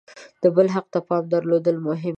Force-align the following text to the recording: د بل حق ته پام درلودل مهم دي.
د 0.41 0.43
بل 0.55 0.67
حق 0.75 0.87
ته 0.93 0.99
پام 1.07 1.23
درلودل 1.33 1.77
مهم 1.85 2.01
دي. 2.03 2.09